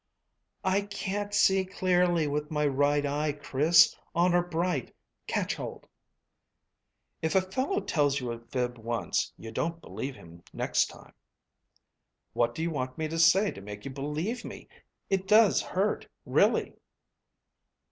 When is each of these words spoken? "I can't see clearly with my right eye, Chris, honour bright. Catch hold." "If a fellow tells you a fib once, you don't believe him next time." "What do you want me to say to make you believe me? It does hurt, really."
"I 0.63 0.81
can't 0.81 1.31
see 1.31 1.63
clearly 1.63 2.25
with 2.25 2.49
my 2.49 2.65
right 2.65 3.05
eye, 3.05 3.33
Chris, 3.33 3.95
honour 4.15 4.41
bright. 4.41 4.95
Catch 5.27 5.53
hold." 5.57 5.87
"If 7.21 7.35
a 7.35 7.41
fellow 7.43 7.81
tells 7.81 8.19
you 8.19 8.31
a 8.31 8.39
fib 8.39 8.79
once, 8.79 9.31
you 9.37 9.51
don't 9.51 9.79
believe 9.79 10.15
him 10.15 10.41
next 10.53 10.87
time." 10.87 11.13
"What 12.33 12.55
do 12.55 12.63
you 12.63 12.71
want 12.71 12.97
me 12.97 13.07
to 13.09 13.19
say 13.19 13.51
to 13.51 13.61
make 13.61 13.85
you 13.85 13.91
believe 13.91 14.43
me? 14.43 14.67
It 15.11 15.27
does 15.27 15.61
hurt, 15.61 16.07
really." 16.25 16.77